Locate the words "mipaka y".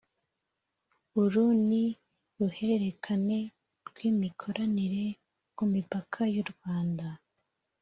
5.73-6.35